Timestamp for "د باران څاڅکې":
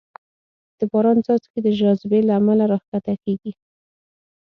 0.77-1.59